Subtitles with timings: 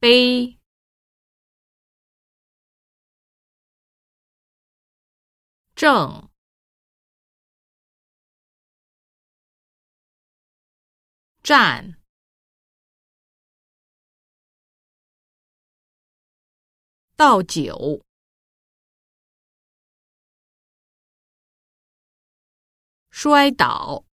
[0.00, 0.60] 杯、
[5.74, 6.30] 正、
[11.42, 11.98] 站、
[17.16, 18.04] 倒酒、
[23.10, 24.07] 摔倒。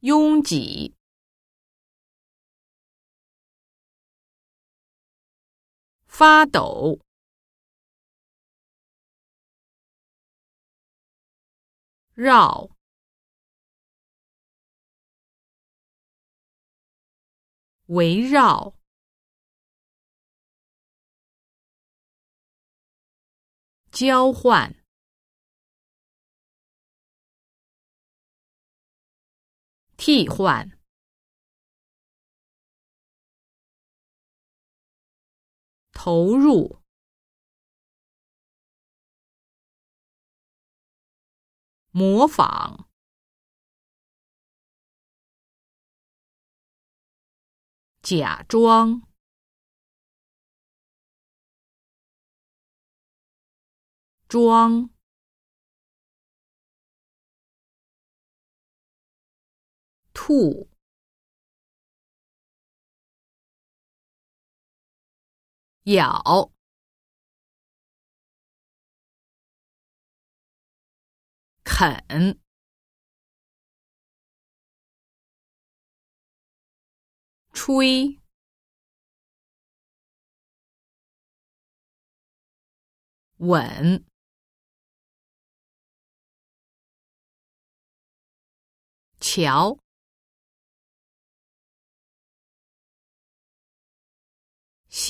[0.00, 0.96] 拥挤，
[6.06, 6.98] 发抖，
[12.14, 12.70] 绕，
[17.88, 18.74] 围绕，
[23.90, 24.79] 交换。
[30.02, 30.78] 替换，
[35.92, 36.80] 投入，
[41.90, 42.88] 模仿，
[48.00, 49.06] 假装，
[54.26, 54.99] 装。
[60.22, 60.68] 吐，
[65.84, 66.52] 咬，
[71.64, 72.38] 啃，
[77.54, 78.20] 吹，
[83.38, 84.04] 吻。
[89.18, 89.78] 瞧。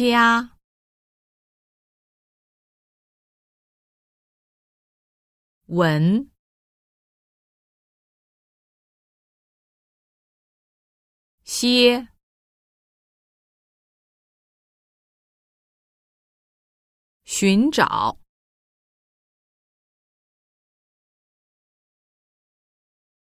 [0.00, 0.56] 家。
[5.66, 6.30] 文，
[11.44, 12.08] 歇，
[17.24, 18.18] 寻找，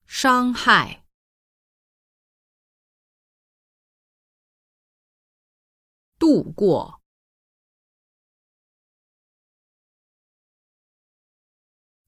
[0.06, 1.03] 伤害。
[6.24, 7.02] 度过，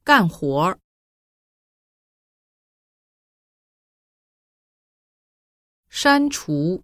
[0.03, 0.81] 干活儿，
[5.91, 6.83] 删除，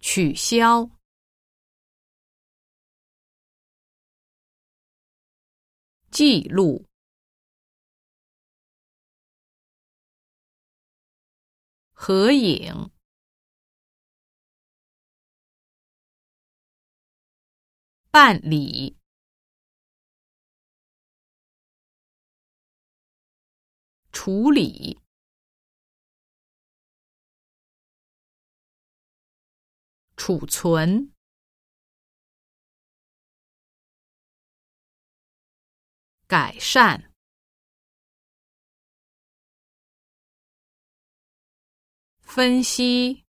[0.00, 0.88] 取消，
[6.10, 6.86] 记录。
[12.06, 12.90] 合影，
[18.10, 18.98] 办理，
[24.12, 25.00] 处理，
[30.14, 31.14] 储存，
[36.26, 37.13] 改善。
[42.34, 43.24] 分析、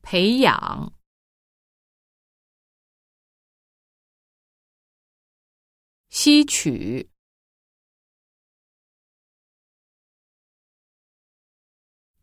[0.00, 0.94] 培养、
[6.08, 7.10] 吸取、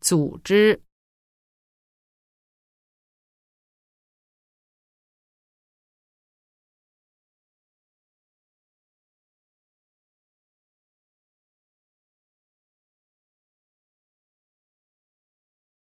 [0.00, 0.87] 组织。